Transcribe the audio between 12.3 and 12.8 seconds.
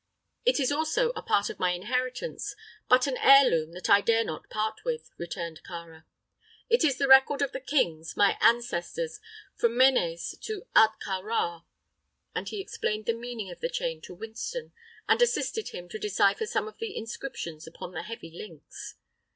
and he